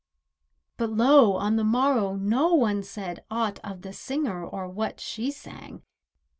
But 0.77 0.89
lo! 0.89 1.33
on 1.35 1.57
the 1.57 1.63
morrow 1.63 2.15
no 2.15 2.55
one 2.55 2.81
said 2.81 3.23
Aught 3.29 3.59
of 3.63 3.83
the 3.83 3.93
singer 3.93 4.43
or 4.43 4.67
what 4.67 4.99
she 4.99 5.29
sang. 5.29 5.83